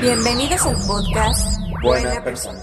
[0.00, 2.62] Bienvenidos al podcast Buena persona.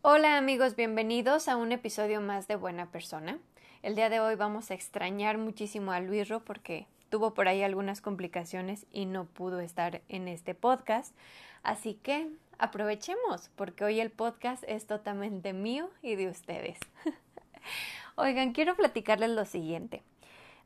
[0.00, 3.38] Hola amigos, bienvenidos a un episodio más de Buena Persona.
[3.82, 8.00] El día de hoy vamos a extrañar muchísimo a Luisro porque tuvo por ahí algunas
[8.00, 11.14] complicaciones y no pudo estar en este podcast.
[11.62, 12.28] Así que
[12.58, 16.80] aprovechemos porque hoy el podcast es totalmente mío y de ustedes.
[18.16, 20.02] Oigan, quiero platicarles lo siguiente.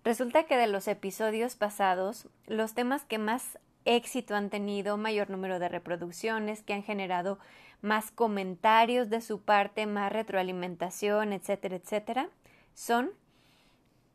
[0.06, 5.59] Resulta que de los episodios pasados, los temas que más éxito han tenido, mayor número
[5.59, 7.40] de reproducciones, que han generado
[7.82, 12.29] más comentarios de su parte, más retroalimentación, etcétera, etcétera,
[12.73, 13.10] son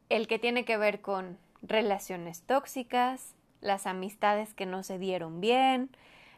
[0.08, 5.89] el que tiene que ver con relaciones tóxicas, las amistades que no se dieron bien,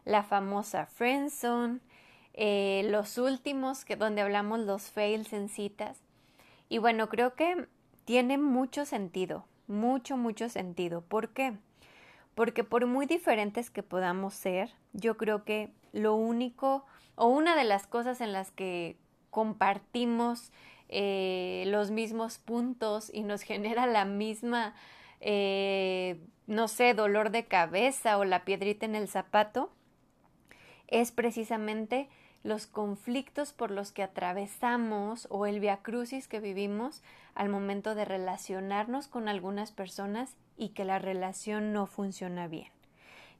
[0.03, 1.79] la famosa friendzone,
[2.33, 5.99] eh, los últimos que donde hablamos los fails en citas.
[6.69, 7.67] Y bueno, creo que
[8.05, 11.01] tiene mucho sentido, mucho, mucho sentido.
[11.01, 11.53] ¿Por qué?
[12.35, 17.63] Porque por muy diferentes que podamos ser, yo creo que lo único o una de
[17.63, 18.97] las cosas en las que
[19.29, 20.51] compartimos
[20.89, 24.75] eh, los mismos puntos y nos genera la misma,
[25.19, 29.71] eh, no sé, dolor de cabeza o la piedrita en el zapato,
[30.87, 32.09] es precisamente
[32.43, 37.01] los conflictos por los que atravesamos o el viacrucis que vivimos
[37.35, 42.71] al momento de relacionarnos con algunas personas y que la relación no funciona bien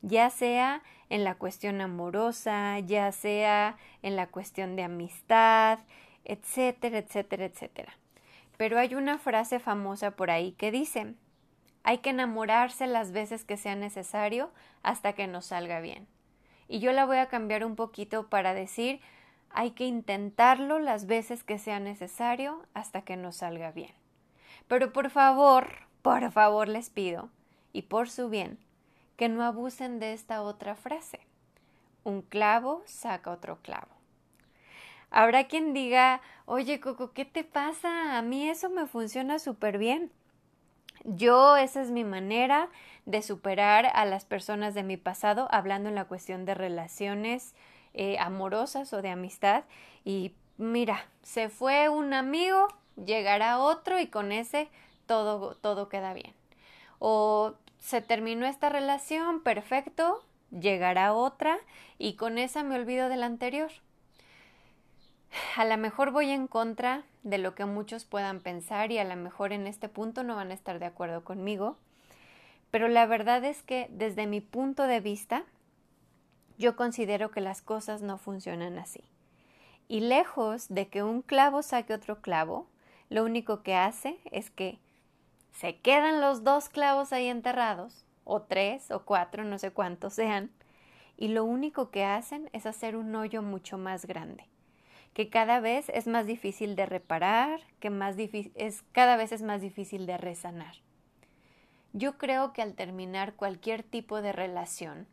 [0.04, 5.80] ya sea en la cuestión amorosa, ya sea en la cuestión de amistad,
[6.26, 7.94] etcétera, etcétera, etcétera.
[8.58, 11.16] Pero hay una frase famosa por ahí que dice,
[11.84, 14.52] hay que enamorarse las veces que sea necesario
[14.84, 16.06] hasta que nos salga bien.
[16.68, 19.02] Y yo la voy a cambiar un poquito para decir,
[19.50, 23.92] hay que intentarlo las veces que sea necesario hasta que nos salga bien.
[24.68, 25.68] Pero por favor,
[26.02, 27.30] por favor les pido,
[27.72, 28.58] y por su bien,
[29.18, 31.20] que no abusen de esta otra frase.
[32.04, 33.88] Un clavo saca otro clavo.
[35.12, 38.18] Habrá quien diga, oye Coco, ¿qué te pasa?
[38.18, 40.12] A mí eso me funciona súper bien.
[41.04, 42.70] Yo, esa es mi manera
[43.06, 47.54] de superar a las personas de mi pasado, hablando en la cuestión de relaciones
[47.94, 49.66] eh, amorosas o de amistad.
[50.06, 54.70] Y mira, se fue un amigo, llegará otro y con ese
[55.06, 56.34] todo, todo queda bien.
[57.00, 61.58] O se terminó esta relación, perfecto, llegará otra
[61.98, 63.72] y con esa me olvido de la anterior.
[65.58, 69.16] A lo mejor voy en contra de lo que muchos puedan pensar y a lo
[69.16, 71.78] mejor en este punto no van a estar de acuerdo conmigo,
[72.72, 75.44] pero la verdad es que desde mi punto de vista
[76.58, 79.04] yo considero que las cosas no funcionan así.
[79.88, 82.68] Y lejos de que un clavo saque otro clavo,
[83.10, 84.80] lo único que hace es que
[85.52, 90.52] se quedan los dos clavos ahí enterrados, o tres o cuatro, no sé cuántos sean,
[91.18, 94.48] y lo único que hacen es hacer un hoyo mucho más grande,
[95.14, 99.62] que cada vez es más difícil de reparar, que más es, cada vez es más
[99.62, 100.76] difícil de resanar.
[101.94, 105.08] Yo creo que al terminar cualquier tipo de relación,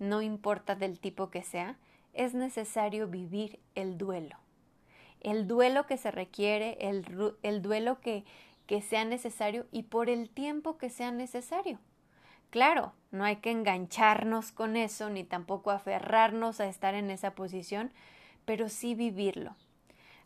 [0.00, 1.78] no importa del tipo que sea,
[2.12, 4.36] es necesario vivir el duelo.
[5.20, 7.04] El duelo que se requiere, el,
[7.42, 8.24] el duelo que,
[8.66, 11.78] que sea necesario y por el tiempo que sea necesario.
[12.50, 17.92] Claro, no hay que engancharnos con eso ni tampoco aferrarnos a estar en esa posición,
[18.48, 19.54] pero sí vivirlo.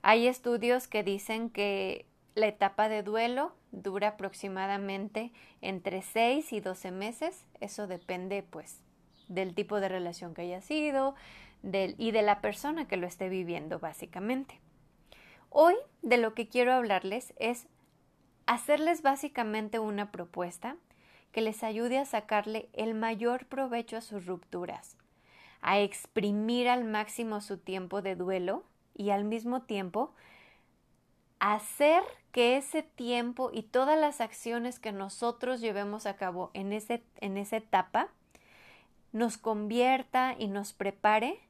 [0.01, 2.07] Hay estudios que dicen que
[2.37, 7.45] la etapa de duelo dura aproximadamente entre 6 y 12 meses.
[7.59, 8.79] Eso depende, pues,
[9.27, 11.17] del tipo de relación que haya sido
[11.65, 14.61] y de la persona que lo esté viviendo, básicamente.
[15.51, 17.67] Hoy de lo que quiero hablarles es
[18.47, 20.77] hacerles básicamente una propuesta
[21.33, 24.97] que les ayude a sacarle el mayor provecho a sus rupturas,
[25.63, 28.65] a exprimir al máximo su tiempo de duelo
[28.95, 30.13] y al mismo tiempo
[31.39, 37.05] hacer que ese tiempo y todas las acciones que nosotros llevemos a cabo en, ese,
[37.21, 38.09] en esa etapa
[39.13, 41.41] nos convierta y nos prepare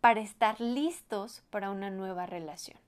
[0.00, 2.78] para estar listos para una nueva relación.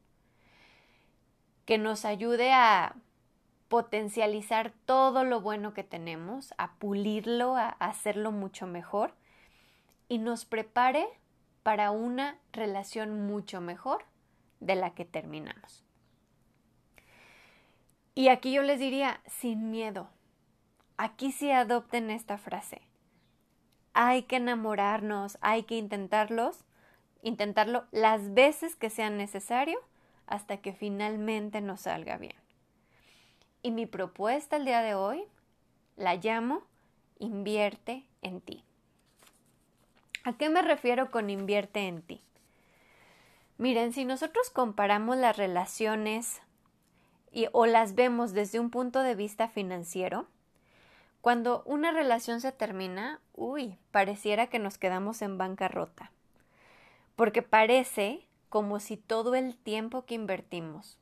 [1.65, 2.95] Que nos ayude a
[3.69, 9.15] potencializar todo lo bueno que tenemos, a pulirlo, a hacerlo mucho mejor
[10.11, 11.07] y nos prepare
[11.63, 14.05] para una relación mucho mejor
[14.59, 15.85] de la que terminamos.
[18.17, 20.11] Y aquí yo les diría, sin miedo,
[20.97, 22.83] aquí sí adopten esta frase.
[23.95, 26.65] Hay que enamorarnos, hay que intentarlos,
[27.23, 29.79] intentarlo las veces que sean necesario
[30.27, 32.37] hasta que finalmente nos salga bien.
[33.63, 35.23] Y mi propuesta el día de hoy
[35.95, 36.65] la llamo
[37.21, 38.65] invierte en ti.
[40.31, 42.23] ¿A qué me refiero con invierte en ti?
[43.59, 46.41] Miren, si nosotros comparamos las relaciones
[47.33, 50.29] y, o las vemos desde un punto de vista financiero,
[51.21, 56.13] cuando una relación se termina, uy, pareciera que nos quedamos en bancarrota,
[57.17, 61.01] porque parece como si todo el tiempo que invertimos,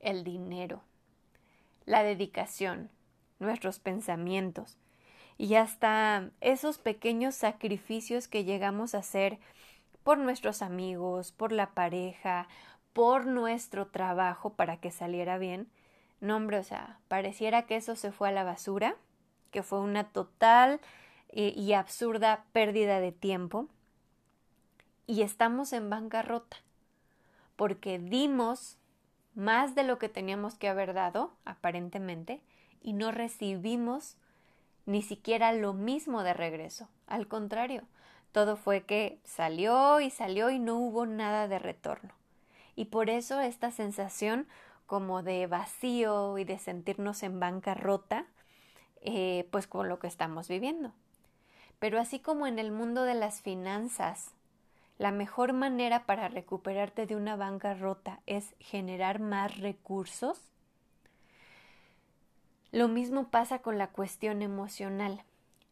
[0.00, 0.80] el dinero,
[1.84, 2.88] la dedicación,
[3.40, 4.78] nuestros pensamientos
[5.36, 9.38] y hasta esos pequeños sacrificios que llegamos a hacer
[10.02, 12.46] por nuestros amigos, por la pareja,
[12.92, 15.68] por nuestro trabajo para que saliera bien.
[16.20, 18.96] No, hombre, o sea, pareciera que eso se fue a la basura,
[19.50, 20.80] que fue una total
[21.30, 23.68] eh, y absurda pérdida de tiempo.
[25.06, 26.58] Y estamos en bancarrota,
[27.56, 28.78] porque dimos
[29.34, 32.40] más de lo que teníamos que haber dado, aparentemente,
[32.80, 34.16] y no recibimos
[34.86, 36.88] ni siquiera lo mismo de regreso.
[37.06, 37.82] Al contrario,
[38.32, 42.14] todo fue que salió y salió y no hubo nada de retorno.
[42.76, 44.46] Y por eso esta sensación
[44.86, 48.26] como de vacío y de sentirnos en bancarrota,
[49.00, 50.92] eh, pues con lo que estamos viviendo.
[51.78, 54.34] Pero así como en el mundo de las finanzas
[54.96, 60.40] la mejor manera para recuperarte de una bancarrota es generar más recursos.
[62.74, 65.22] Lo mismo pasa con la cuestión emocional.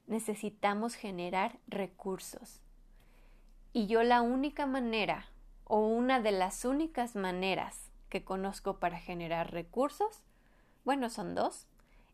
[0.06, 2.60] Necesitamos generar recursos.
[3.72, 5.26] Y yo la única manera
[5.64, 10.22] o una de las únicas maneras que conozco para generar recursos,
[10.84, 11.66] bueno, son dos,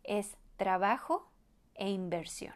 [0.05, 1.29] es trabajo
[1.75, 2.55] e inversión.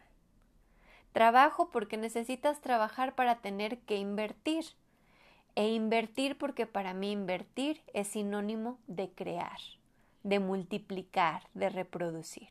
[1.11, 4.65] Trabajo porque necesitas trabajar para tener que invertir.
[5.53, 9.59] E invertir porque para mí invertir es sinónimo de crear,
[10.23, 12.49] de multiplicar, de reproducir.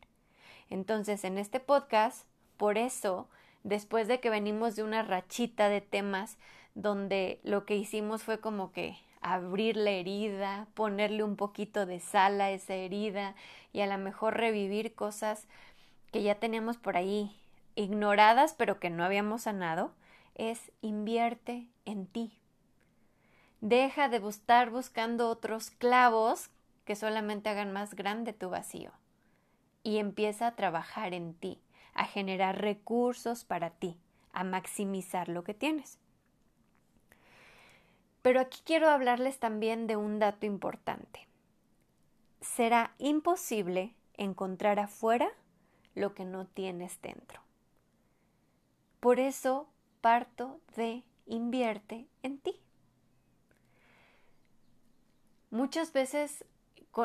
[0.71, 2.27] Entonces, en este podcast,
[2.57, 3.29] por eso,
[3.65, 6.39] después de que venimos de una rachita de temas
[6.75, 12.41] donde lo que hicimos fue como que abrir la herida, ponerle un poquito de sal
[12.41, 13.35] a esa herida
[13.73, 15.47] y a lo mejor revivir cosas
[16.11, 17.39] que ya teníamos por ahí
[17.75, 19.93] ignoradas pero que no habíamos sanado,
[20.35, 22.39] es invierte en ti.
[23.61, 26.51] Deja de estar buscando otros clavos
[26.85, 28.93] que solamente hagan más grande tu vacío
[29.83, 31.61] y empieza a trabajar en ti,
[31.95, 33.99] a generar recursos para ti,
[34.33, 35.99] a maximizar lo que tienes.
[38.23, 41.27] Pero aquí quiero hablarles también de un dato importante.
[42.41, 45.29] Será imposible encontrar afuera
[45.95, 47.41] lo que no tienes dentro.
[49.01, 49.69] Por eso
[50.01, 52.61] parto de invierte en ti.
[55.51, 56.45] Muchas veces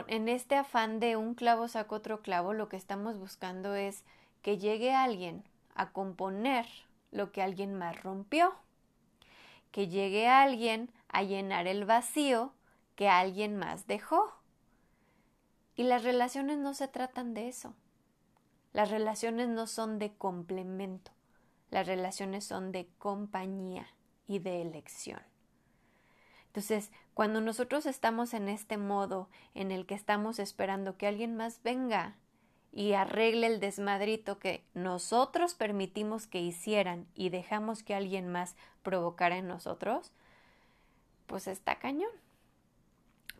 [0.07, 4.04] en este afán de un clavo saca otro clavo, lo que estamos buscando es
[4.42, 5.44] que llegue alguien
[5.75, 6.65] a componer
[7.12, 8.53] lo que alguien más rompió,
[9.72, 12.53] que llegue alguien a llenar el vacío
[12.96, 14.34] que alguien más dejó.
[15.75, 17.75] Y las relaciones no se tratan de eso.
[18.74, 21.12] Las relaciones no son de complemento.
[21.70, 23.88] Las relaciones son de compañía
[24.27, 25.22] y de elección.
[26.57, 31.61] Entonces, cuando nosotros estamos en este modo en el que estamos esperando que alguien más
[31.61, 32.15] venga
[32.71, 39.37] y arregle el desmadrito que nosotros permitimos que hicieran y dejamos que alguien más provocara
[39.37, 40.11] en nosotros,
[41.27, 42.09] pues está cañón.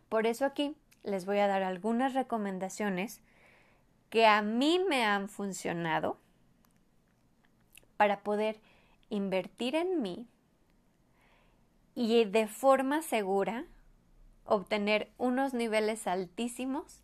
[0.08, 3.20] Por eso aquí les voy a dar algunas recomendaciones
[4.10, 6.20] que a mí me han funcionado
[7.96, 8.60] para poder
[9.10, 10.28] invertir en mí
[12.00, 13.64] y de forma segura
[14.44, 17.02] obtener unos niveles altísimos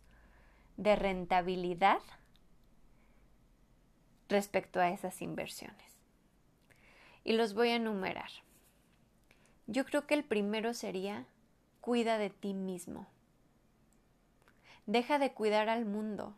[0.77, 1.99] de rentabilidad
[4.29, 5.97] respecto a esas inversiones.
[7.25, 8.29] Y los voy a enumerar.
[9.67, 11.25] Yo creo que el primero sería
[11.81, 13.05] cuida de ti mismo.
[14.85, 16.37] Deja de cuidar al mundo.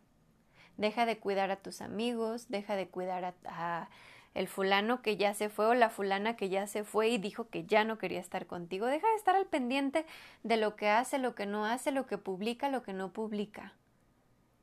[0.77, 3.89] Deja de cuidar a tus amigos, deja de cuidar a, a
[4.37, 7.49] el fulano que ya se fue o la fulana que ya se fue y dijo
[7.49, 8.85] que ya no quería estar contigo.
[8.85, 10.05] Deja de estar al pendiente
[10.43, 13.73] de lo que hace, lo que no hace, lo que publica, lo que no publica.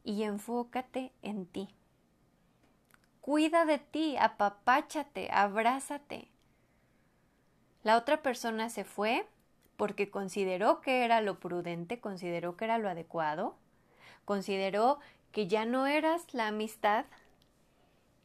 [0.05, 1.75] y enfócate en ti.
[3.21, 6.29] Cuida de ti, apapáchate, abrázate.
[7.83, 9.27] La otra persona se fue
[9.77, 13.57] porque consideró que era lo prudente, consideró que era lo adecuado,
[14.25, 15.01] consideró
[15.33, 17.07] que ya no eras la amistad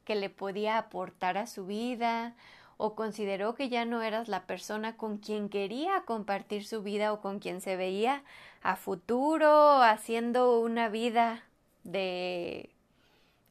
[0.10, 2.34] que le podía aportar a su vida
[2.78, 7.22] o consideró que ya no eras la persona con quien quería compartir su vida o
[7.22, 8.24] con quien se veía
[8.64, 11.44] a futuro haciendo una vida
[11.84, 12.72] de,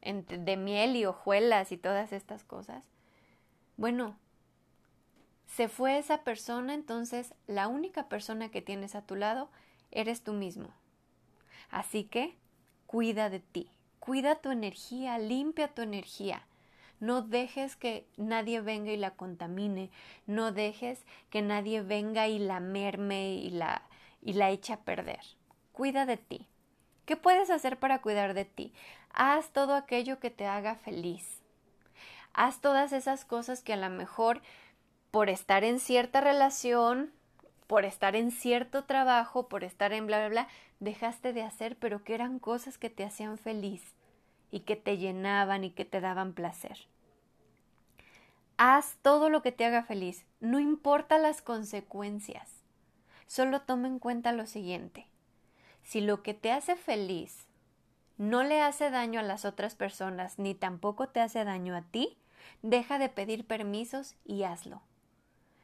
[0.01, 2.83] de miel y hojuelas y todas estas cosas.
[3.77, 4.17] Bueno,
[5.47, 9.47] se fue esa persona, entonces la única persona que tienes a tu lado
[9.91, 10.67] eres tú mismo.
[11.71, 12.35] Así que
[12.85, 16.43] cuida de ti, cuida tu energía, limpia tu energía.
[16.99, 19.89] No dejes que nadie venga y la contamine,
[20.27, 23.83] no dejes que nadie venga y la merme y la,
[24.21, 25.21] y la eche a perder.
[25.71, 26.47] Cuida de ti.
[27.05, 28.73] ¿Qué puedes hacer para cuidar de ti?
[29.13, 31.41] Haz todo aquello que te haga feliz.
[32.33, 34.41] Haz todas esas cosas que a lo mejor
[35.09, 37.11] por estar en cierta relación,
[37.65, 40.47] por estar en cierto trabajo, por estar en bla, bla, bla,
[40.79, 43.81] dejaste de hacer, pero que eran cosas que te hacían feliz
[44.51, 46.77] y que te llenaban y que te daban placer.
[48.57, 52.59] Haz todo lo que te haga feliz, no importa las consecuencias.
[53.27, 55.07] Solo toma en cuenta lo siguiente.
[55.83, 57.45] Si lo que te hace feliz
[58.17, 62.17] no le hace daño a las otras personas ni tampoco te hace daño a ti,
[62.61, 64.81] deja de pedir permisos y hazlo.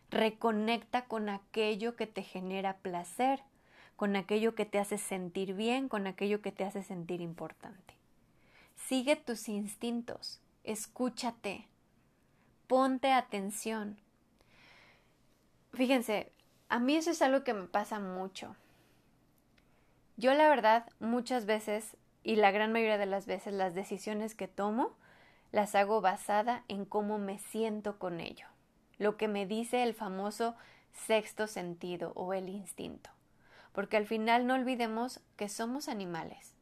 [0.09, 3.41] Reconecta con aquello que te genera placer,
[3.95, 7.94] con aquello que te hace sentir bien, con aquello que te hace sentir importante.
[8.75, 11.67] Sigue tus instintos, escúchate,
[12.67, 13.97] ponte atención.
[15.73, 16.31] Fíjense,
[16.69, 18.55] a mí eso es algo que me pasa mucho.
[20.17, 24.47] Yo la verdad muchas veces y la gran mayoría de las veces las decisiones que
[24.47, 24.95] tomo
[25.51, 28.47] las hago basada en cómo me siento con ello
[28.97, 30.55] lo que me dice el famoso
[30.93, 33.09] sexto sentido o el instinto.
[33.73, 36.53] Porque al final no olvidemos que somos animales.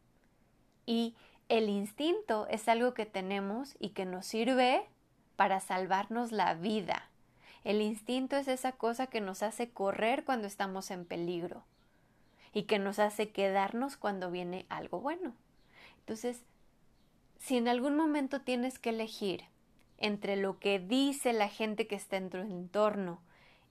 [0.86, 1.15] Y
[1.58, 4.88] el instinto es algo que tenemos y que nos sirve
[5.36, 7.12] para salvarnos la vida.
[7.64, 11.64] El instinto es esa cosa que nos hace correr cuando estamos en peligro
[12.54, 15.36] y que nos hace quedarnos cuando viene algo bueno.
[16.00, 16.42] Entonces,
[17.38, 19.44] si en algún momento tienes que elegir
[20.00, 23.22] entre lo que dice la gente que está en tu entorno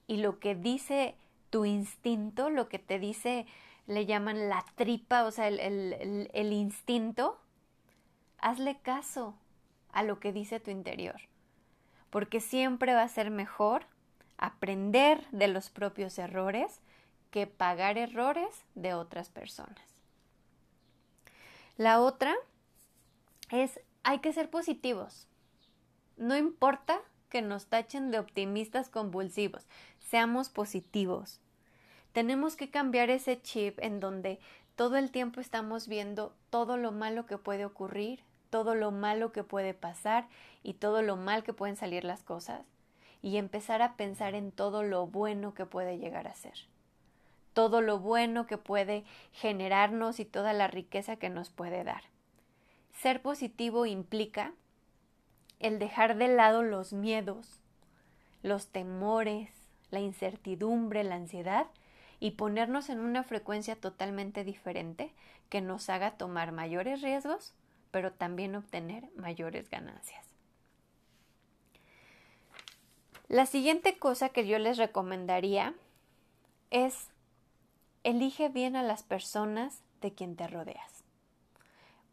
[0.07, 1.15] y lo que dice
[1.49, 3.45] tu instinto, lo que te dice,
[3.87, 7.42] le llaman la tripa, o sea, el, el instinto,
[8.43, 9.35] hazle caso
[9.93, 11.21] a lo que dice tu interior,
[12.09, 13.85] porque siempre va a ser mejor
[14.37, 16.81] aprender de los propios errores
[17.31, 19.81] que pagar errores de otras personas.
[21.77, 22.35] La otra
[23.49, 25.29] es, hay que ser positivos.
[26.17, 29.65] No importa que nos tachen de optimistas convulsivos,
[29.99, 31.39] seamos positivos.
[32.11, 34.41] Tenemos que cambiar ese chip en donde
[34.75, 38.21] todo el tiempo estamos viendo todo lo malo que puede ocurrir,
[38.53, 40.27] todo lo malo que puede pasar
[40.61, 42.61] y todo lo mal que pueden salir las cosas
[43.23, 46.53] y empezar a pensar en todo lo bueno que puede llegar a ser,
[47.53, 52.03] todo lo bueno que puede generarnos y toda la riqueza que nos puede dar.
[52.91, 54.53] Ser positivo implica
[55.59, 57.59] el dejar de lado los miedos,
[58.43, 59.49] los temores,
[59.89, 61.65] la incertidumbre, la ansiedad
[62.19, 65.11] y ponernos en una frecuencia totalmente diferente
[65.49, 67.55] que nos haga tomar mayores riesgos,
[67.93, 70.25] pero también obtener mayores ganancias.
[73.27, 75.75] La siguiente cosa que yo les recomendaría
[76.71, 77.09] es
[78.03, 81.03] elige bien a las personas de quien te rodeas.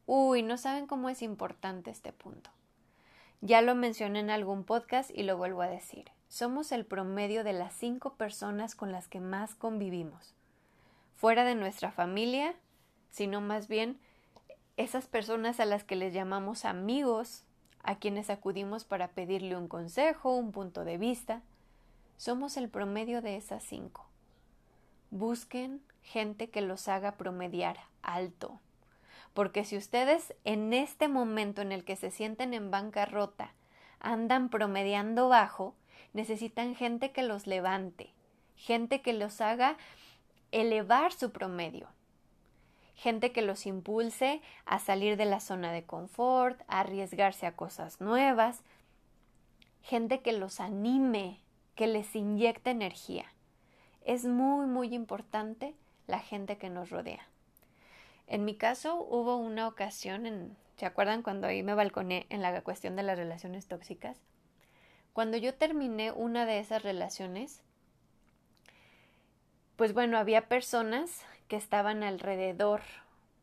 [0.04, 2.50] Uy, no saben cómo es importante este punto.
[3.40, 6.10] Ya lo mencioné en algún podcast y lo vuelvo a decir.
[6.28, 10.34] Somos el promedio de las cinco personas con las que más convivimos.
[11.16, 12.54] Fuera de nuestra familia,
[13.08, 13.98] sino más bien
[14.80, 17.44] esas personas a las que les llamamos amigos,
[17.82, 21.42] a quienes acudimos para pedirle un consejo, un punto de vista.
[22.16, 24.06] Somos el promedio de esas cinco.
[25.10, 28.58] Busquen gente que los haga promediar alto,
[29.34, 33.52] porque si ustedes en este momento en el que se sienten en bancarrota
[34.00, 35.74] andan promediando bajo,
[36.14, 38.14] necesitan gente que los levante,
[38.56, 39.76] gente que los haga
[40.52, 41.88] elevar su promedio,
[43.00, 47.98] gente que los impulse a salir de la zona de confort, a arriesgarse a cosas
[47.98, 48.62] nuevas,
[49.80, 51.40] gente que los anime,
[51.74, 53.24] que les inyecte energía.
[54.04, 55.74] Es muy, muy importante
[56.06, 57.26] la gente que nos rodea.
[58.26, 62.60] En mi caso hubo una ocasión, en, ¿se acuerdan cuando ahí me balconé en la
[62.60, 64.20] cuestión de las relaciones tóxicas?
[65.14, 67.62] Cuando yo terminé una de esas relaciones,
[69.76, 72.80] pues bueno, había personas que estaban alrededor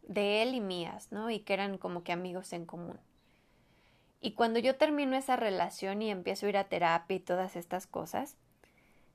[0.04, 1.30] de él y mías, ¿no?
[1.30, 2.98] Y que eran como que amigos en común.
[4.22, 7.86] Y cuando yo termino esa relación y empiezo a ir a terapia y todas estas
[7.86, 8.38] cosas,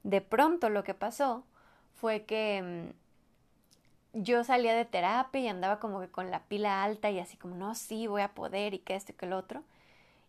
[0.03, 1.43] de pronto lo que pasó
[1.95, 2.93] fue que
[4.13, 7.39] mm, yo salía de terapia y andaba como que con la pila alta y así
[7.39, 9.65] como, no, sí, voy a poder y que esto y que lo otro.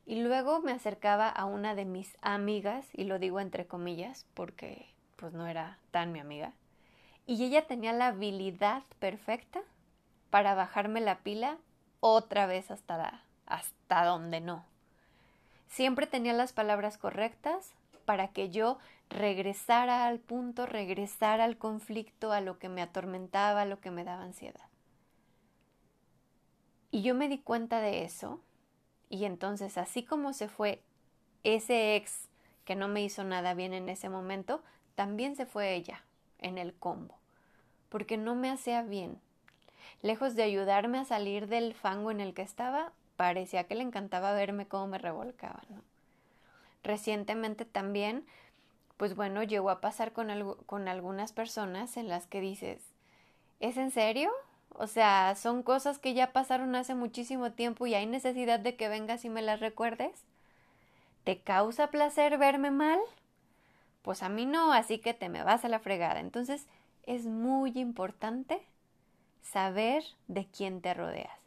[0.05, 4.87] Y luego me acercaba a una de mis amigas, y lo digo entre comillas porque
[5.17, 6.53] pues no era tan mi amiga,
[7.25, 9.61] y ella tenía la habilidad perfecta
[10.29, 11.57] para bajarme la pila
[11.99, 14.65] otra vez hasta, hasta donde no.
[15.67, 17.73] Siempre tenía las palabras correctas
[18.05, 18.77] para que yo
[19.09, 24.03] regresara al punto, regresara al conflicto, a lo que me atormentaba, a lo que me
[24.03, 24.67] daba ansiedad.
[26.91, 28.41] Y yo me di cuenta de eso
[29.09, 30.83] y entonces así como se fue
[31.43, 32.27] ese ex
[32.65, 34.61] que no me hizo nada bien en ese momento,
[34.95, 36.03] también se fue ella
[36.43, 37.15] en el combo,
[37.89, 39.19] porque no me hacía bien,
[40.03, 44.33] Lejos de ayudarme a salir del fango en el que estaba, parecía que le encantaba
[44.33, 45.61] verme cómo me revolcaba.
[46.83, 48.25] Recientemente también,
[48.97, 50.29] pues bueno, llegó a pasar con,
[50.65, 52.81] con algunas personas en las que dices,
[53.61, 54.29] ¿es en serio?
[54.71, 58.89] O sea, son cosas que ya pasaron hace muchísimo tiempo y hay necesidad de que
[58.89, 60.25] vengas y me las recuerdes.
[61.23, 62.99] ¿Te causa placer verme mal?
[64.03, 66.19] Pues a mí no, así que te me vas a la fregada.
[66.19, 66.67] Entonces,
[67.03, 68.61] es muy importante
[69.41, 71.39] saber de quién te rodeas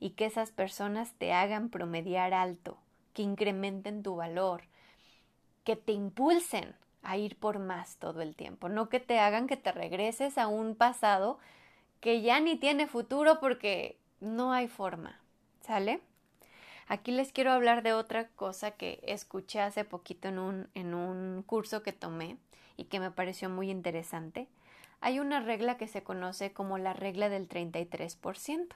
[0.00, 2.78] y que esas personas te hagan promediar alto,
[3.12, 4.62] que incrementen tu valor,
[5.64, 9.56] que te impulsen a ir por más todo el tiempo, no que te hagan que
[9.56, 11.38] te regreses a un pasado
[12.00, 15.20] que ya ni tiene futuro porque no hay forma,
[15.60, 16.00] ¿sale?
[16.86, 21.42] Aquí les quiero hablar de otra cosa que escuché hace poquito en un, en un
[21.42, 22.36] curso que tomé
[22.76, 24.48] y que me pareció muy interesante
[25.04, 28.68] hay una regla que se conoce como la regla del 33%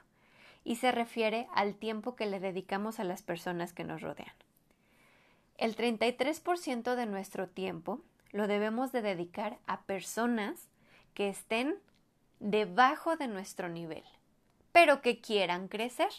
[0.62, 4.34] y se refiere al tiempo que le dedicamos a las personas que nos rodean.
[5.56, 10.68] El 33% de nuestro tiempo lo debemos de dedicar a personas
[11.14, 11.76] que estén
[12.40, 14.04] debajo de nuestro nivel,
[14.70, 16.10] pero que quieran crecer.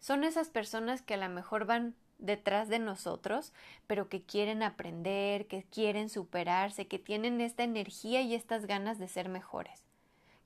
[0.00, 3.52] Son esas personas que a lo mejor van detrás de nosotros,
[3.86, 9.08] pero que quieren aprender, que quieren superarse, que tienen esta energía y estas ganas de
[9.08, 9.84] ser mejores.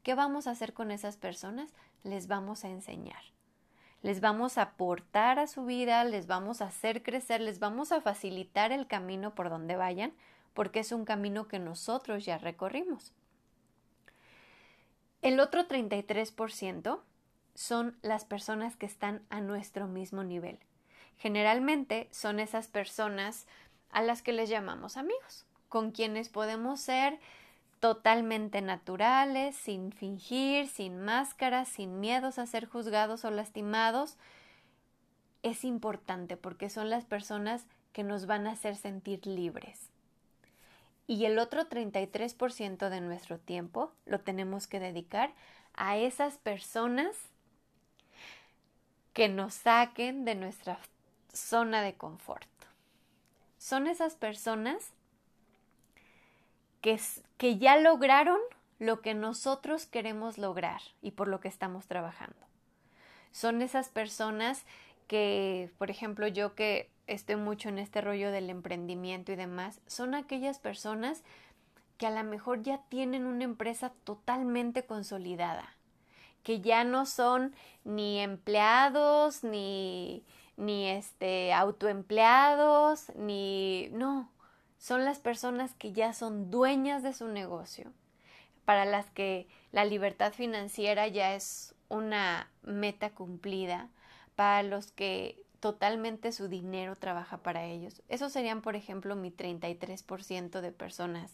[0.03, 1.73] ¿Qué vamos a hacer con esas personas?
[2.03, 3.23] Les vamos a enseñar.
[4.03, 8.03] Les vamos a aportar a su vida, les vamos a hacer crecer, les vamos a
[8.03, 10.13] facilitar el camino por donde vayan,
[10.53, 13.13] porque es un camino que nosotros ya recorrimos.
[15.23, 17.01] El otro 33%
[17.55, 20.59] son las personas que están a nuestro mismo nivel,
[21.19, 23.47] Generalmente son esas personas
[23.91, 27.19] a las que les llamamos amigos, con quienes podemos ser
[27.81, 34.17] totalmente naturales, sin fingir, sin máscaras, sin miedos a ser juzgados o lastimados.
[35.43, 39.91] Es importante porque son las personas que nos van a hacer sentir libres.
[41.07, 45.33] Y el otro 33% de nuestro tiempo lo tenemos que dedicar
[45.75, 47.15] a esas personas
[49.15, 50.79] que nos saquen de nuestra
[51.33, 52.49] zona de confort.
[53.59, 54.93] Son esas personas
[56.83, 57.01] que,
[57.39, 58.39] que ya lograron
[58.79, 62.37] lo que nosotros queremos lograr y por lo que estamos trabajando.
[63.33, 64.65] Son esas personas
[65.07, 70.15] que, por ejemplo, yo que estoy mucho en este rollo del emprendimiento y demás, son
[70.15, 71.23] aquellas personas
[71.99, 75.74] que a lo mejor ya tienen una empresa totalmente consolidada,
[76.45, 77.53] que ya no son
[77.83, 80.25] ni empleados ni
[80.57, 84.31] ni este autoempleados, ni no,
[84.79, 87.93] son las personas que ya son dueñas de su negocio,
[88.65, 93.89] para las que la libertad financiera ya es una meta cumplida,
[94.37, 98.03] para los que totalmente su dinero trabaja para ellos.
[98.09, 101.33] Esos serían, por ejemplo, mi 33% de personas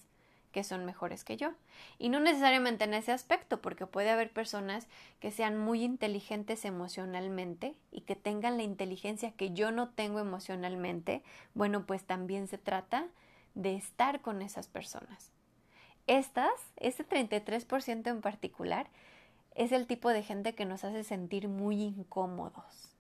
[0.51, 1.53] que son mejores que yo.
[1.99, 4.89] Y no necesariamente en ese aspecto, porque puede haber personas
[5.21, 11.23] que sean muy inteligentes emocionalmente y que tengan la inteligencia que yo no tengo emocionalmente.
[11.55, 13.09] Bueno, pues también se trata
[13.55, 15.33] de estar con esas personas.
[16.07, 18.89] Estas, ese 33% en particular,
[19.55, 22.97] es el tipo de gente que nos hace sentir muy incómodos,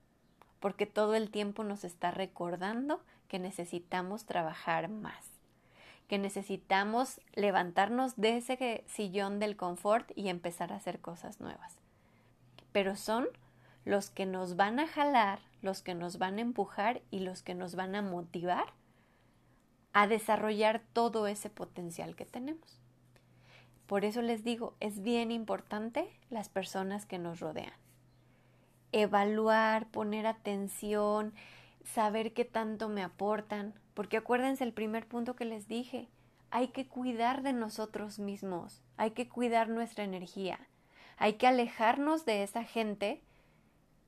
[0.58, 5.39] porque todo el tiempo nos está recordando que necesitamos trabajar más
[6.10, 11.78] que necesitamos levantarnos de ese sillón del confort y empezar a hacer cosas nuevas.
[12.72, 13.28] pero son
[13.84, 17.54] los que nos van a jalar, los que nos van a empujar y los que
[17.54, 18.72] nos van a motivar
[19.92, 22.80] a desarrollar todo ese potencial que tenemos.
[23.86, 27.74] Por eso les digo, es bien importante las personas que nos rodean.
[28.90, 31.34] Evaluar, poner atención,
[31.84, 36.08] saber qué tanto me aportan, porque acuérdense el primer punto que les dije,
[36.50, 40.58] hay que cuidar de nosotros mismos, hay que cuidar nuestra energía,
[41.16, 43.22] hay que alejarnos de esa gente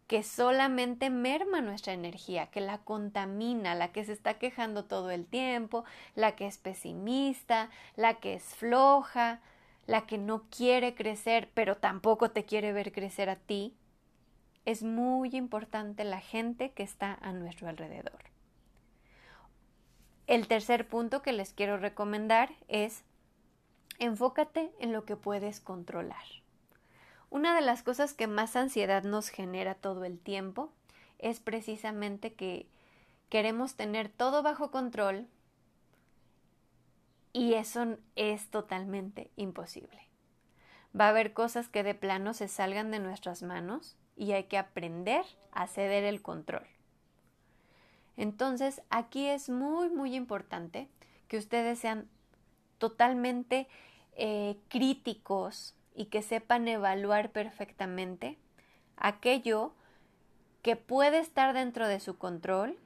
[0.06, 5.24] que solamente merma nuestra energía, que la contamina, la que se está quejando todo el
[5.24, 9.40] tiempo, la que es pesimista, la que es floja,
[9.86, 13.74] la que no quiere crecer, pero tampoco te quiere ver crecer a ti.
[14.64, 18.20] Es muy importante la gente que está a nuestro alrededor.
[20.26, 23.02] El tercer punto que les quiero recomendar es
[23.98, 26.24] enfócate en lo que puedes controlar.
[27.28, 30.72] Una de las cosas que más ansiedad nos genera todo el tiempo
[31.18, 32.66] es precisamente que
[33.30, 35.26] queremos tener todo bajo control
[37.32, 40.08] y eso es totalmente imposible.
[40.98, 44.58] Va a haber cosas que de plano se salgan de nuestras manos y hay que
[44.58, 46.66] aprender a ceder el control.
[48.16, 50.88] Entonces, aquí es muy, muy importante
[51.28, 52.08] que ustedes sean
[52.78, 53.68] totalmente
[54.16, 58.38] eh, críticos y que sepan evaluar perfectamente
[58.96, 59.72] aquello
[60.62, 62.78] que puede estar dentro de su control,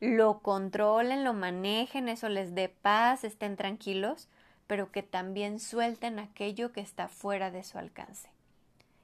[0.00, 4.28] lo controlen, lo manejen, eso les dé paz, estén tranquilos,
[4.66, 8.30] pero que también suelten aquello que está fuera de su alcance.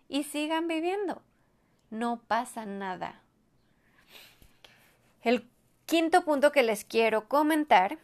[0.08, 1.22] Y sigan viviendo.
[1.90, 3.22] No pasa nada.
[5.22, 5.48] El
[5.86, 7.98] quinto punto que les quiero comentar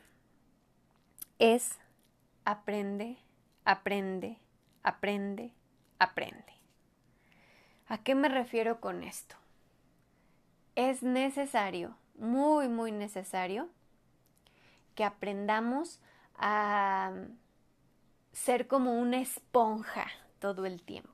[1.38, 1.78] es
[2.44, 3.18] aprende,
[3.64, 4.38] aprende,
[4.82, 5.52] aprende,
[5.98, 6.54] aprende.
[7.86, 9.36] ¿A qué me refiero con esto?
[10.74, 13.68] Es necesario, muy, muy necesario,
[14.94, 16.00] que aprendamos
[16.36, 17.12] a
[18.32, 20.06] ser como una esponja
[20.38, 21.13] todo el tiempo.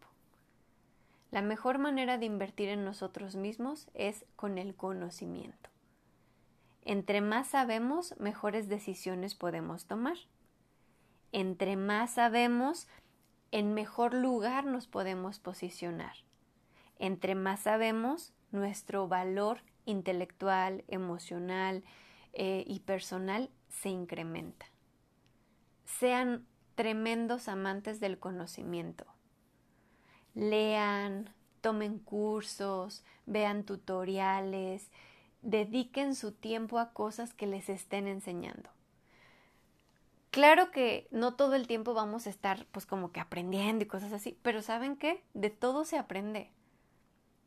[1.31, 5.71] La mejor manera de invertir en nosotros mismos es con el conocimiento.
[6.83, 10.17] Entre más sabemos, mejores decisiones podemos tomar.
[11.31, 12.89] Entre más sabemos,
[13.53, 16.17] en mejor lugar nos podemos posicionar.
[16.99, 21.85] Entre más sabemos, nuestro valor intelectual, emocional
[22.33, 24.67] eh, y personal se incrementa.
[25.85, 29.07] Sean tremendos amantes del conocimiento.
[30.35, 34.89] Lean, tomen cursos, vean tutoriales,
[35.43, 38.71] dediquen su tiempo a cosas que les estén enseñando.
[40.31, 44.13] Claro que no todo el tiempo vamos a estar pues como que aprendiendo y cosas
[44.13, 45.23] así, pero ¿saben qué?
[45.35, 46.51] De todo se aprende.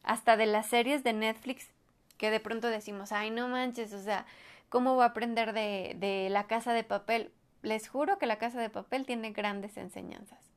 [0.03, 1.69] Hasta de las series de Netflix
[2.17, 4.25] que de pronto decimos, ay no manches, o sea,
[4.69, 7.31] ¿cómo voy a aprender de, de la casa de papel?
[7.61, 10.52] Les juro que la casa de papel tiene grandes enseñanzas.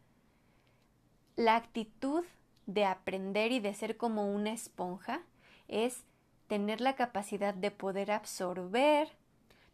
[1.37, 2.25] La actitud
[2.64, 5.20] de aprender y de ser como una esponja
[5.68, 6.03] es
[6.46, 9.11] tener la capacidad de poder absorber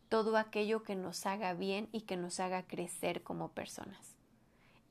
[0.09, 4.17] todo aquello que nos haga bien y que nos haga crecer como personas.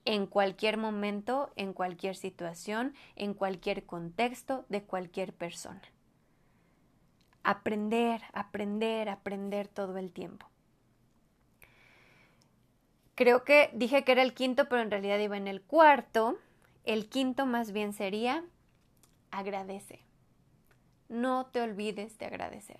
[0.05, 5.81] En cualquier momento, en cualquier situación, en cualquier contexto de cualquier persona.
[7.43, 10.47] Aprender, aprender, aprender todo el tiempo.
[13.15, 16.39] Creo que dije que era el quinto, pero en realidad iba en el cuarto.
[16.83, 18.43] El quinto más bien sería
[19.31, 20.03] agradece.
[21.09, 22.79] No te olvides de agradecer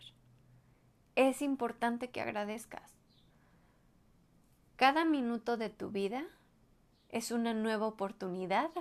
[1.15, 2.91] es importante que agradezcas.
[4.75, 6.23] Cada minuto de tu vida
[7.09, 8.71] es una nueva oportunidad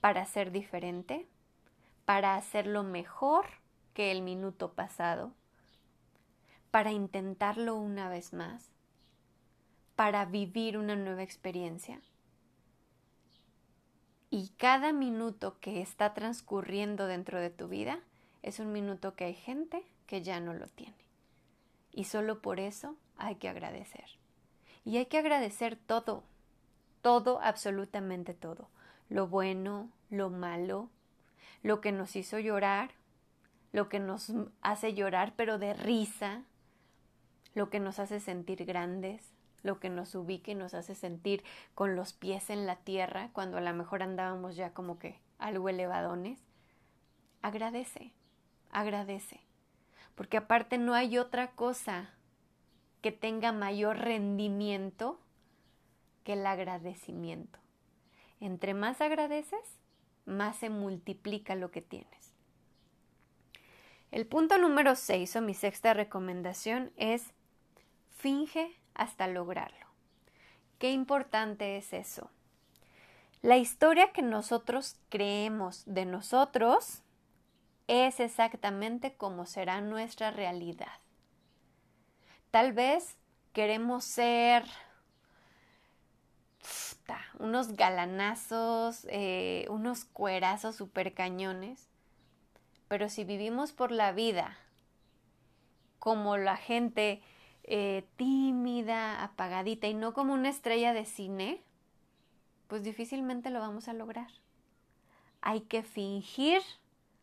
[0.00, 1.28] para ser diferente,
[2.04, 3.46] para hacerlo mejor
[3.94, 5.32] que el minuto pasado,
[6.70, 8.70] para intentarlo una vez más,
[9.96, 12.00] para vivir una nueva experiencia.
[14.34, 18.00] Y cada minuto que está transcurriendo dentro de tu vida
[18.42, 20.96] es un minuto que hay gente que ya no lo tiene.
[21.92, 24.06] Y solo por eso hay que agradecer.
[24.86, 26.24] Y hay que agradecer todo,
[27.02, 28.70] todo, absolutamente todo.
[29.10, 30.88] Lo bueno, lo malo,
[31.62, 32.92] lo que nos hizo llorar,
[33.70, 36.42] lo que nos hace llorar pero de risa,
[37.54, 39.31] lo que nos hace sentir grandes,
[39.62, 41.44] lo que nos ubica y nos hace sentir
[41.74, 45.68] con los pies en la tierra cuando a lo mejor andábamos ya como que algo
[45.68, 46.40] elevadones.
[47.42, 48.12] Agradece,
[48.70, 49.40] agradece
[50.14, 52.10] porque aparte no hay otra cosa
[53.00, 55.18] que tenga mayor rendimiento
[56.24, 57.58] que el agradecimiento.
[58.40, 59.78] Entre más agradeces,
[60.24, 62.34] más se multiplica lo que tienes.
[64.10, 67.32] El punto número 6 o mi sexta recomendación es
[68.10, 69.86] finge hasta lograrlo.
[70.78, 72.30] Qué importante es eso.
[73.40, 77.02] La historia que nosotros creemos de nosotros
[77.88, 80.98] es exactamente como será nuestra realidad.
[82.50, 83.16] Tal vez
[83.52, 84.64] queremos ser
[87.38, 91.88] unos galanazos, eh, unos cuerazos super cañones,
[92.88, 94.56] pero si vivimos por la vida
[95.98, 97.22] como la gente
[97.64, 101.62] eh, tímida, apagadita y no como una estrella de cine,
[102.68, 104.30] pues difícilmente lo vamos a lograr.
[105.40, 106.62] Hay que fingir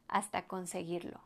[0.07, 1.21] hasta conseguirlo.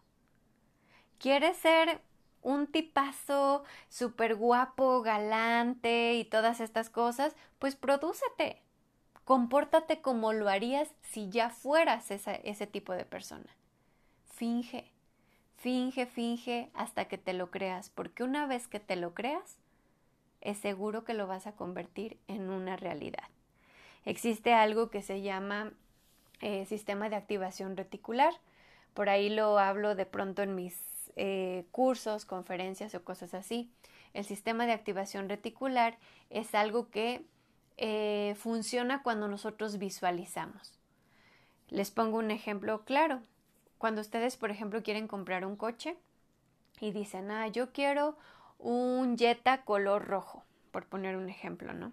[1.17, 2.01] ¿Quieres ser
[2.41, 7.35] un tipazo súper guapo, galante y todas estas cosas?
[7.59, 8.61] Pues prodúcete.
[9.25, 13.55] Compórtate como lo harías si ya fueras ese tipo de persona.
[14.25, 14.92] Finge,
[15.63, 19.57] finge, finge hasta que te lo creas, porque una vez que te lo creas,
[20.41, 23.29] es seguro que lo vas a convertir en una realidad
[24.05, 25.71] existe algo que se llama
[26.41, 28.33] eh, sistema de activación reticular.
[28.93, 30.77] Por ahí lo hablo de pronto en mis
[31.15, 33.71] eh, cursos, conferencias o cosas así.
[34.13, 35.97] El sistema de activación reticular
[36.29, 37.25] es algo que
[37.77, 40.77] eh, funciona cuando nosotros visualizamos.
[41.69, 43.21] Les pongo un ejemplo claro.
[43.83, 45.97] Cuando ustedes, por ejemplo, quieren comprar un coche
[46.79, 48.17] y dicen, ah, yo quiero
[48.57, 51.91] un Jetta color rojo, por poner un ejemplo, ¿no?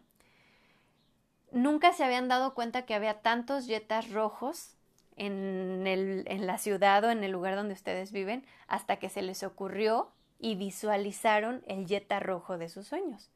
[1.50, 4.76] nunca se habían dado cuenta que había tantos jetas rojos
[5.16, 9.22] en, el, en la ciudad o en el lugar donde ustedes viven hasta que se
[9.22, 13.32] les ocurrió y visualizaron el jetta rojo de sus sueños.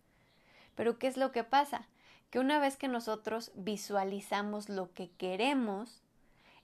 [0.77, 1.89] Pero ¿qué es lo que pasa?
[2.31, 6.04] Que una vez que nosotros visualizamos lo que queremos,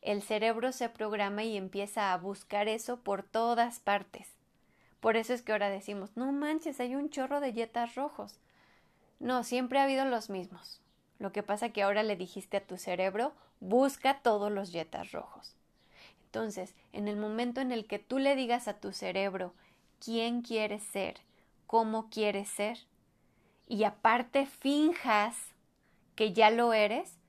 [0.03, 4.29] el cerebro se programa y empieza a buscar eso por todas partes.
[5.01, 8.39] Por eso es que ahora decimos, no manches, hay un chorro de jetas rojos.
[9.19, 10.81] No, siempre ha habido los mismos.
[11.19, 15.55] Lo que pasa que ahora le dijiste a tu cerebro, busca todos los jetas rojos.
[16.25, 19.53] Entonces, en el momento en el que tú le digas a tu cerebro
[19.99, 21.17] quién quieres ser,
[21.67, 22.79] cómo quieres ser,
[23.67, 25.37] y aparte finjas
[26.15, 27.20] que ya lo eres,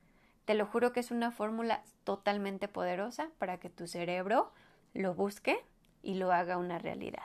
[0.46, 4.52] te lo juro que es una fórmula totalmente poderosa para que tu cerebro
[4.94, 5.64] lo busque
[6.04, 7.24] y lo haga una realidad.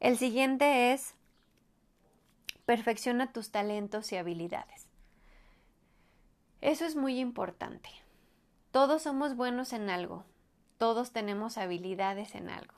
[0.00, 1.14] El siguiente es
[2.64, 4.86] perfecciona tus talentos y habilidades.
[6.60, 7.88] Eso es muy importante.
[8.70, 10.24] Todos somos buenos en algo,
[10.78, 12.74] todos tenemos habilidades en algo.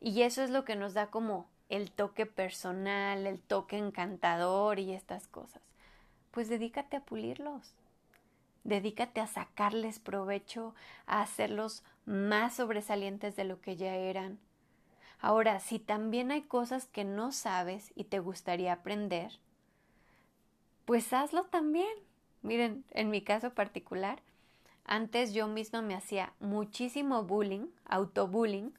[0.00, 4.92] Y eso es lo que nos da como el toque personal, el toque encantador y
[4.92, 5.62] estas cosas.
[6.36, 7.72] Pues dedícate a pulirlos.
[8.62, 10.74] Dedícate a sacarles provecho,
[11.06, 14.38] a hacerlos más sobresalientes de lo que ya eran,
[15.18, 19.32] Ahora, si también hay cosas que no sabes y te gustaría aprender,
[20.84, 21.88] pues hazlo también.
[22.42, 24.20] Miren, en mi caso particular,
[24.84, 28.74] antes yo misma me hacía muchísimo bullying, autobullying,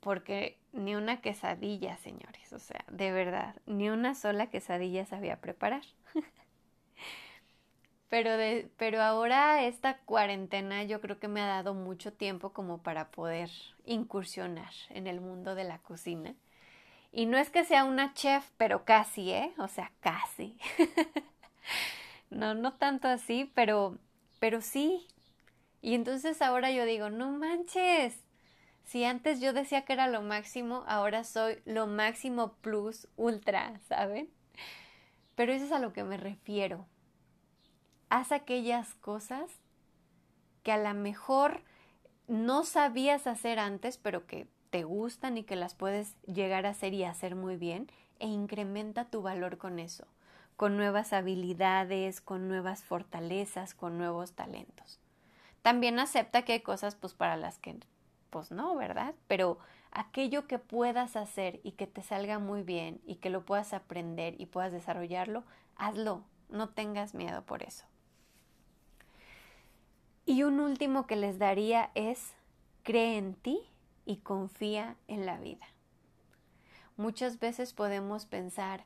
[0.00, 5.82] porque ni una quesadilla, señores, o sea, de verdad, ni una sola quesadilla sabía preparar.
[8.08, 12.78] Pero, de, pero ahora esta cuarentena yo creo que me ha dado mucho tiempo como
[12.82, 13.50] para poder
[13.84, 16.34] incursionar en el mundo de la cocina.
[17.12, 19.54] Y no es que sea una chef, pero casi, ¿eh?
[19.58, 20.58] O sea, casi.
[22.30, 23.98] no, no tanto así, pero,
[24.38, 25.06] pero sí.
[25.82, 28.18] Y entonces ahora yo digo, no manches.
[28.84, 34.30] Si antes yo decía que era lo máximo, ahora soy lo máximo plus ultra, ¿saben?
[35.36, 36.86] Pero eso es a lo que me refiero
[38.08, 39.50] haz aquellas cosas
[40.62, 41.62] que a lo mejor
[42.28, 46.92] no sabías hacer antes, pero que te gustan y que las puedes llegar a hacer
[46.92, 50.06] y hacer muy bien, e incrementa tu valor con eso,
[50.56, 54.98] con nuevas habilidades, con nuevas fortalezas, con nuevos talentos.
[55.62, 57.76] También acepta que hay cosas pues para las que
[58.30, 59.14] pues no, ¿verdad?
[59.28, 59.58] Pero
[59.90, 64.40] aquello que puedas hacer y que te salga muy bien y que lo puedas aprender
[64.40, 65.44] y puedas desarrollarlo,
[65.76, 67.84] hazlo, no tengas miedo por eso.
[70.24, 72.34] Y un último que les daría es,
[72.82, 73.60] cree en ti
[74.04, 75.66] y confía en la vida.
[76.96, 78.84] Muchas veces podemos pensar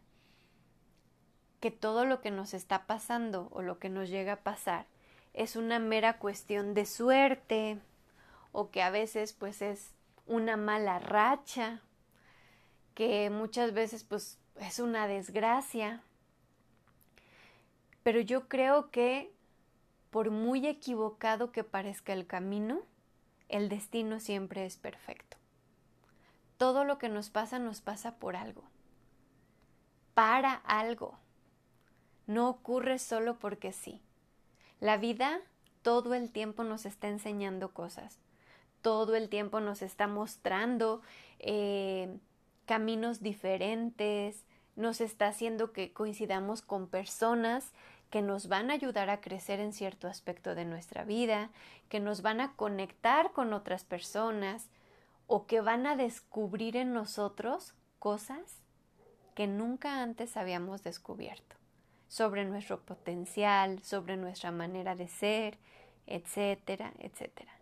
[1.61, 4.87] que todo lo que nos está pasando o lo que nos llega a pasar
[5.33, 7.79] es una mera cuestión de suerte
[8.53, 9.95] o que a veces pues es
[10.31, 11.81] una mala racha,
[12.95, 16.03] que muchas veces pues es una desgracia.
[18.05, 19.33] Pero yo creo que
[20.11, 22.83] por muy equivocado que parezca el camino,
[23.49, 25.37] el destino siempre es perfecto.
[26.59, 28.63] Todo lo que nos pasa nos pasa por algo,
[30.15, 31.19] para algo.
[32.29, 34.01] No ocurre solo porque sí.
[34.79, 35.41] La vida
[35.83, 38.21] todo el tiempo nos está enseñando cosas,
[38.83, 41.03] todo el tiempo nos está mostrando
[41.39, 42.17] eh,
[42.67, 44.45] caminos diferentes,
[44.77, 47.73] nos está haciendo que coincidamos con personas
[48.11, 51.51] que nos van a ayudar a crecer en cierto aspecto de nuestra vida,
[51.89, 54.69] que nos van a conectar con otras personas
[55.27, 58.61] o que van a descubrir en nosotros cosas
[59.35, 61.57] que nunca antes habíamos descubierto
[62.09, 65.59] sobre nuestro potencial, sobre nuestra manera de ser,
[66.09, 67.60] etcétera, etcétera.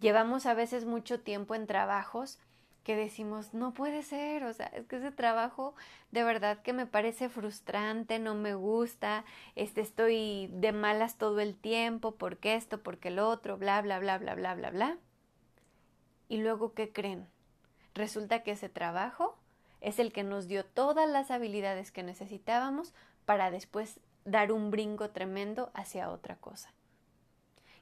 [0.00, 2.38] Llevamos a veces mucho tiempo en trabajos
[2.86, 5.74] que decimos, no puede ser, o sea, es que ese trabajo
[6.12, 9.24] de verdad que me parece frustrante, no me gusta,
[9.56, 14.18] este, estoy de malas todo el tiempo, porque esto, porque el otro, bla, bla, bla,
[14.18, 14.98] bla, bla, bla, bla.
[16.28, 17.26] Y luego, ¿qué creen?
[17.94, 19.36] Resulta que ese trabajo
[19.80, 25.10] es el que nos dio todas las habilidades que necesitábamos para después dar un brinco
[25.10, 26.72] tremendo hacia otra cosa.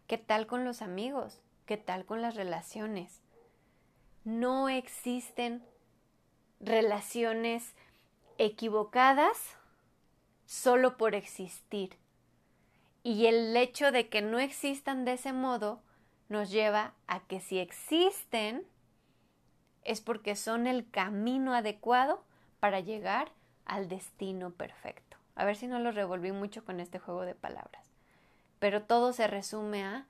[0.07, 1.42] ¿Qué tal con los amigos?
[1.66, 3.24] ¿Qué tal con las relaciones?
[4.24, 5.62] no existen
[6.59, 7.74] relaciones
[8.38, 9.57] equivocadas
[10.46, 11.96] solo por existir.
[13.03, 15.83] Y el hecho de que no existan de ese modo
[16.31, 18.66] nos lleva a que si existen
[19.83, 22.24] es porque son el camino adecuado
[22.61, 23.31] para llegar
[23.66, 25.18] al destino perfecto.
[25.35, 27.85] A ver si no lo revolví mucho con este juego de palabras.
[28.59, 30.07] Pero todo se resume a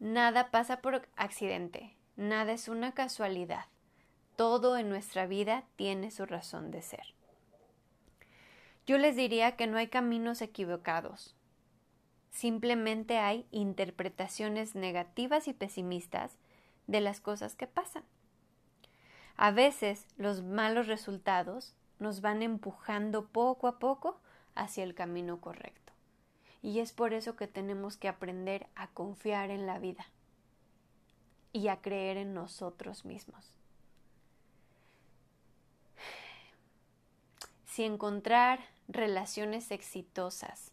[0.00, 3.64] nada pasa por accidente, Nada es una casualidad.
[4.36, 7.14] Todo en nuestra vida tiene su razón de ser.
[8.86, 11.34] Yo les diría que no hay caminos equivocados.
[12.30, 16.36] Simplemente hay interpretaciones negativas y pesimistas
[16.86, 18.04] de las cosas que pasan.
[19.38, 24.20] A veces los malos resultados nos van empujando poco a poco
[24.54, 25.79] hacia el camino correcto.
[26.62, 30.06] Y es por eso que tenemos que aprender a confiar en la vida
[31.52, 33.54] y a creer en nosotros mismos.
[37.64, 40.72] Si encontrar relaciones exitosas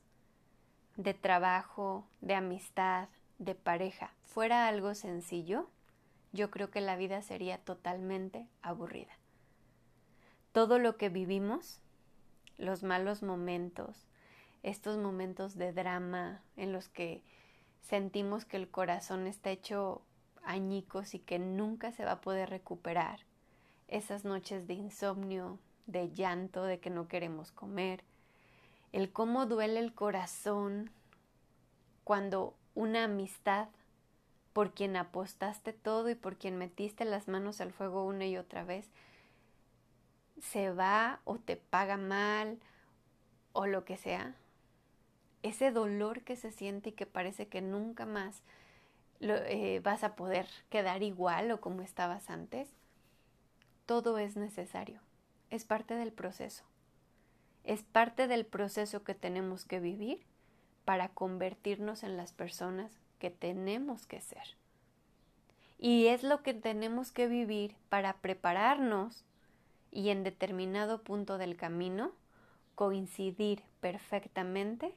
[0.96, 5.70] de trabajo, de amistad, de pareja fuera algo sencillo,
[6.34, 9.14] yo creo que la vida sería totalmente aburrida.
[10.52, 11.80] Todo lo que vivimos,
[12.58, 14.07] los malos momentos,
[14.64, 17.22] estos momentos de drama en los que
[17.82, 20.02] sentimos que el corazón está hecho
[20.44, 23.22] añicos y que nunca se va a poder recuperar.
[23.88, 28.04] Esas noches de insomnio, de llanto, de que no queremos comer.
[28.92, 30.92] El cómo duele el corazón
[32.04, 33.70] cuando una amistad
[34.54, 38.64] por quien apostaste todo y por quien metiste las manos al fuego una y otra
[38.64, 38.90] vez,
[40.42, 42.60] se va o te paga mal
[43.54, 44.36] o lo que sea.
[45.44, 48.42] Ese dolor que se siente y que parece que nunca más
[49.20, 52.70] eh, vas a poder quedar igual o como estabas antes.
[53.86, 55.02] Todo es necesario,
[55.50, 56.64] es parte del proceso.
[57.64, 60.26] Es parte del proceso que tenemos que vivir
[60.86, 64.56] para convertirnos en las personas que tenemos que ser.
[65.80, 69.26] Y es lo que tenemos que vivir para prepararnos
[69.92, 72.12] y en determinado punto del camino
[72.76, 74.96] coincidir perfectamente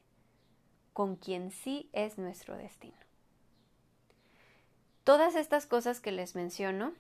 [0.93, 2.97] con quien sí es nuestro destino.
[5.05, 6.93] Todas estas cosas que les menciono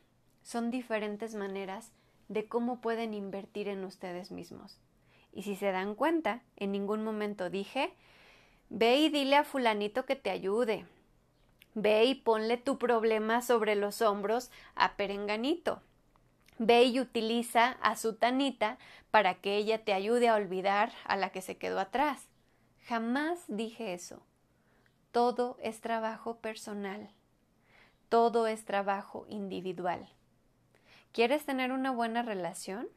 [0.42, 1.92] son diferentes maneras
[2.28, 4.78] de cómo pueden invertir en ustedes mismos.
[5.32, 7.92] Y si se dan cuenta, en ningún momento dije,
[8.68, 10.86] ve y dile a fulanito que te ayude.
[11.74, 15.82] Ve y ponle tu problema sobre los hombros a Perenganito.
[16.58, 18.78] Ve y utiliza a su tanita
[19.10, 22.29] para que ella te ayude a olvidar a la que se quedó atrás.
[22.90, 24.20] Jamás dije eso.
[25.12, 27.08] Todo es trabajo personal.
[28.08, 30.08] Todo es trabajo individual.
[31.12, 32.88] ¿Quieres tener una buena relación?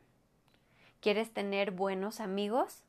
[0.99, 2.81] ¿Quieres tener buenos amigos?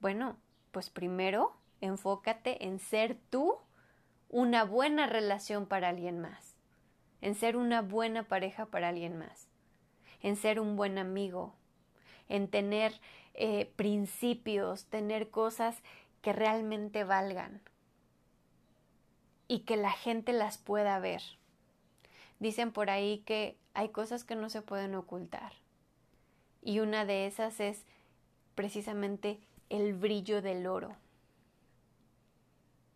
[0.00, 0.38] Bueno,
[0.72, 3.58] pues primero enfócate en ser tú
[4.30, 6.56] una buena relación para alguien más,
[7.20, 9.48] en ser una buena pareja para alguien más,
[10.22, 11.52] en ser un buen amigo,
[12.30, 12.98] en tener
[13.34, 15.82] eh, principios, tener cosas
[16.22, 17.60] que realmente valgan
[19.46, 21.22] y que la gente las pueda ver.
[22.38, 25.52] Dicen por ahí que hay cosas que no se pueden ocultar.
[26.62, 27.84] Y una de esas es
[28.54, 29.40] precisamente
[29.70, 30.96] el brillo del oro.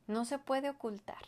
[0.09, 1.25] no se puede ocultar.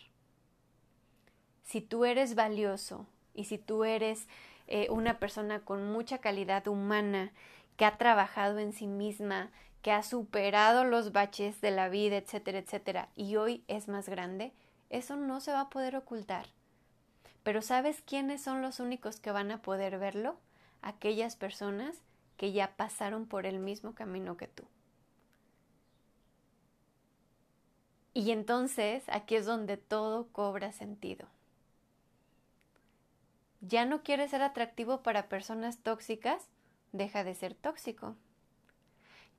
[1.62, 4.28] Si tú eres valioso y si tú eres
[4.66, 7.32] eh, una persona con mucha calidad humana,
[7.76, 9.50] que ha trabajado en sí misma,
[9.84, 14.54] que ha superado los baches de la vida, etcétera, etcétera, y hoy es más grande,
[14.88, 16.46] eso no se va a poder ocultar.
[17.42, 20.38] Pero ¿sabes quiénes son los únicos que van a poder verlo?
[20.80, 21.98] Aquellas personas
[22.38, 24.64] que ya pasaron por el mismo camino que tú.
[28.14, 31.28] Y entonces aquí es donde todo cobra sentido.
[33.60, 36.48] ¿Ya no quieres ser atractivo para personas tóxicas?
[36.92, 38.16] Deja de ser tóxico.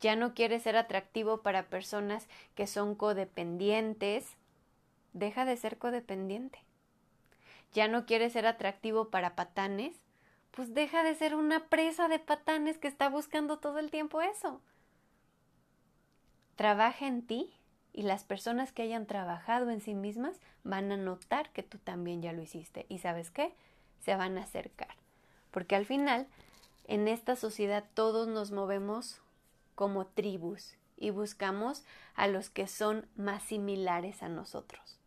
[0.02, 4.28] ¿Ya no quieres ser atractivo para personas que son codependientes?
[5.14, 6.60] Deja de ser codependiente.
[7.74, 9.96] ¿Ya no quieres ser atractivo para patanes?
[10.52, 14.62] Pues deja de ser una presa de patanes que está buscando todo el tiempo eso.
[16.56, 17.54] Trabaja en ti
[17.92, 22.22] y las personas que hayan trabajado en sí mismas van a notar que tú también
[22.22, 22.86] ya lo hiciste.
[22.88, 23.54] ¿Y sabes qué?
[24.06, 24.96] se van a acercar.
[25.52, 26.28] Porque al final,
[26.88, 29.20] en esta sociedad todos nos movemos
[29.76, 31.84] como tribus y buscamos
[32.16, 35.00] a los que son más similares a nosotros.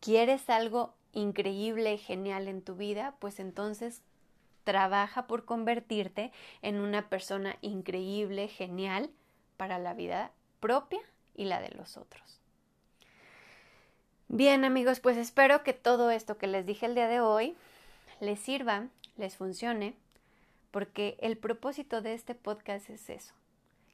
[0.00, 3.14] ¿Quieres algo increíble, genial en tu vida?
[3.20, 4.02] Pues entonces
[4.64, 6.32] trabaja por convertirte
[6.62, 9.10] en una persona increíble, genial
[9.56, 11.00] para la vida propia
[11.34, 12.40] y la de los otros.
[14.28, 17.54] Bien amigos, pues espero que todo esto que les dije el día de hoy
[18.20, 19.94] les sirva, les funcione,
[20.72, 23.34] porque el propósito de este podcast es eso,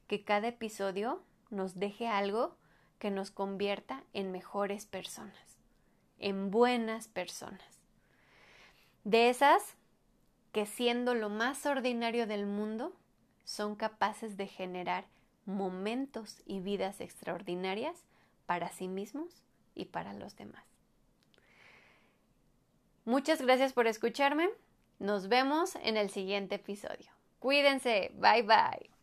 [0.07, 1.21] que cada episodio
[1.51, 2.55] nos deje algo
[2.97, 5.57] que nos convierta en mejores personas,
[6.17, 7.61] en buenas personas.
[9.03, 9.75] De esas
[10.51, 12.95] que siendo lo más ordinario del mundo,
[13.43, 15.05] son capaces de generar
[15.45, 18.03] momentos y vidas extraordinarias
[18.45, 19.43] para sí mismos
[19.75, 20.63] y para los demás.
[23.05, 24.49] Muchas gracias por escucharme.
[24.99, 27.11] Nos vemos en el siguiente episodio.
[27.39, 28.11] Cuídense.
[28.15, 28.98] Bye bye.